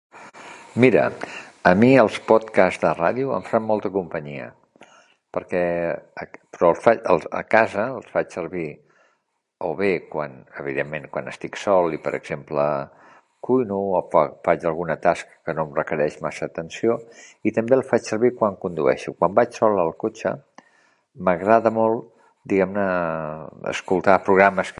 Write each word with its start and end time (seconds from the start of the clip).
Mira, 0.83 1.01
a 1.69 1.71
mi, 1.81 1.89
els 2.03 2.15
pòdcasts 2.29 2.81
de 2.83 2.93
ràdio 3.01 3.33
em 3.37 3.43
fan 3.49 3.63
molta 3.67 3.91
companyia 3.97 4.47
perquè, 5.35 5.63
a 7.41 7.43
casa 7.55 7.83
els 7.97 8.07
faig 8.15 8.31
servir, 8.37 8.67
o 9.69 9.69
bé 9.81 9.91
quan, 10.13 10.33
evidentment, 10.63 11.05
quan 11.13 11.29
estic 11.33 11.55
sol 11.65 11.93
i, 11.97 11.99
per 12.05 12.11
exemple, 12.19 12.65
cuino 13.47 13.77
o 13.99 14.01
faig 14.47 14.65
alguna 14.69 14.97
tasca 15.05 15.31
que 15.45 15.55
no 15.57 15.63
em 15.69 15.77
requereix 15.81 16.17
massa 16.25 16.49
atenció, 16.49 16.97
i 17.47 17.53
també 17.57 17.77
el 17.77 17.85
faig 17.93 18.03
servir 18.13 18.33
quan 18.39 18.57
condueixo, 18.65 19.13
quan 19.21 19.37
vaig 19.41 19.55
sol 19.61 19.77
en 19.77 19.83
el 19.85 19.93
cotxe, 20.05 20.33
m'agrada 21.27 21.71
molt, 21.79 22.09
diguem-ne, 22.53 22.89
escoltar 23.75 24.19
programes... 24.29 24.69